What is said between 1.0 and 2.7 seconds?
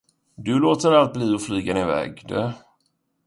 bli att flyga din väg, du